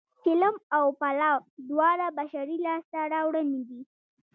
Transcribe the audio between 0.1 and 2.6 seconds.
چلم او پلاو دواړه بشري